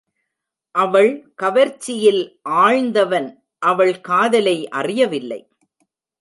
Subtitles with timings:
[0.75, 2.39] அவள் கவர்ச்சியில்
[2.49, 3.29] ஆழ்ந்தவன்
[3.61, 5.41] அவள் காதலை அறியவில்லை.